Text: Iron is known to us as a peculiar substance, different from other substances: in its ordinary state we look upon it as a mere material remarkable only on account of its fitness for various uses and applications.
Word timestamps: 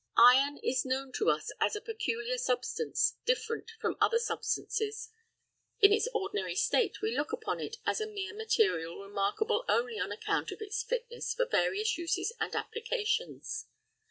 Iron 0.17 0.57
is 0.63 0.83
known 0.83 1.11
to 1.11 1.29
us 1.29 1.51
as 1.59 1.75
a 1.75 1.79
peculiar 1.79 2.35
substance, 2.39 3.17
different 3.23 3.69
from 3.79 3.97
other 4.01 4.17
substances: 4.17 5.11
in 5.79 5.93
its 5.93 6.07
ordinary 6.11 6.55
state 6.55 7.03
we 7.03 7.15
look 7.15 7.31
upon 7.31 7.59
it 7.59 7.77
as 7.85 8.01
a 8.01 8.07
mere 8.07 8.33
material 8.33 8.99
remarkable 8.99 9.63
only 9.69 9.99
on 9.99 10.11
account 10.11 10.51
of 10.51 10.59
its 10.59 10.81
fitness 10.81 11.35
for 11.35 11.45
various 11.45 11.99
uses 11.99 12.33
and 12.39 12.55
applications. 12.55 13.67